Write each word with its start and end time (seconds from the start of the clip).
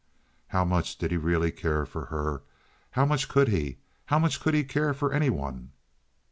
How 0.47 0.65
much 0.65 0.97
did 0.97 1.11
he 1.11 1.17
really 1.17 1.51
care 1.51 1.85
for 1.85 2.05
her? 2.05 2.41
How 2.97 3.05
much 3.05 3.29
could 3.29 3.49
he? 3.49 3.77
How 4.07 4.17
much 4.17 4.39
could 4.39 4.55
he 4.55 4.63
care 4.63 4.95
for 4.95 5.13
any 5.13 5.29
one? 5.29 5.73